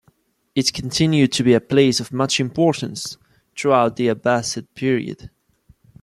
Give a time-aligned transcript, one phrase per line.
[0.55, 3.17] It continued to be a place of much importance
[3.55, 5.29] throughout the Abbasid period.